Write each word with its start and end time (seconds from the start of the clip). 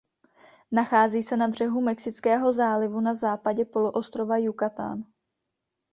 Nachází 0.71 1.23
se 1.23 1.37
na 1.37 1.47
břehu 1.47 1.81
Mexického 1.81 2.53
zálivu 2.53 2.99
na 2.99 3.13
západě 3.13 3.65
poloostrova 3.65 4.37
Yucatán. 4.37 5.03